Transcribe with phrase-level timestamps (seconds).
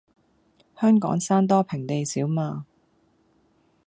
[0.79, 2.65] 香港山多平地少嘛